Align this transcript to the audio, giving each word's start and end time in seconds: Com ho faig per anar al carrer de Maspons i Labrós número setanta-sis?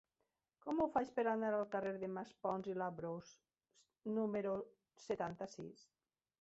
Com 0.61 0.79
ho 0.79 0.87
faig 0.95 1.11
per 1.19 1.25
anar 1.31 1.51
al 1.57 1.65
carrer 1.75 1.91
de 2.05 2.09
Maspons 2.15 2.71
i 2.73 2.75
Labrós 2.83 3.31
número 4.17 4.59
setanta-sis? 5.07 5.89